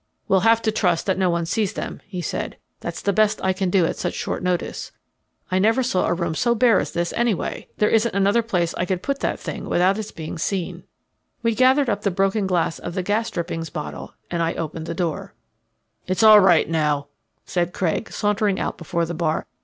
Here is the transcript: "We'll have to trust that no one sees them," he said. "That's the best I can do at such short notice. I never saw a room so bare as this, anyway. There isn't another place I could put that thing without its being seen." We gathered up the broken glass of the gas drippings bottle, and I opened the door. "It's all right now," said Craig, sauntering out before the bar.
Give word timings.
"We'll 0.27 0.39
have 0.39 0.63
to 0.63 0.71
trust 0.71 1.05
that 1.05 1.19
no 1.19 1.29
one 1.29 1.45
sees 1.45 1.73
them," 1.73 2.01
he 2.07 2.23
said. 2.23 2.57
"That's 2.79 3.03
the 3.03 3.13
best 3.13 3.39
I 3.43 3.53
can 3.53 3.69
do 3.69 3.85
at 3.85 3.97
such 3.97 4.15
short 4.15 4.41
notice. 4.41 4.91
I 5.51 5.59
never 5.59 5.83
saw 5.83 6.07
a 6.07 6.13
room 6.15 6.33
so 6.33 6.55
bare 6.55 6.79
as 6.79 6.91
this, 6.93 7.13
anyway. 7.13 7.67
There 7.77 7.87
isn't 7.91 8.15
another 8.15 8.41
place 8.41 8.73
I 8.79 8.85
could 8.85 9.03
put 9.03 9.19
that 9.19 9.39
thing 9.39 9.69
without 9.69 9.99
its 9.99 10.09
being 10.09 10.39
seen." 10.39 10.85
We 11.43 11.53
gathered 11.53 11.87
up 11.87 12.01
the 12.01 12.09
broken 12.09 12.47
glass 12.47 12.79
of 12.79 12.95
the 12.95 13.03
gas 13.03 13.29
drippings 13.29 13.69
bottle, 13.69 14.15
and 14.31 14.41
I 14.41 14.55
opened 14.55 14.87
the 14.87 14.95
door. 14.95 15.35
"It's 16.07 16.23
all 16.23 16.39
right 16.39 16.67
now," 16.67 17.09
said 17.45 17.71
Craig, 17.71 18.11
sauntering 18.11 18.59
out 18.59 18.79
before 18.79 19.05
the 19.05 19.13
bar. 19.13 19.45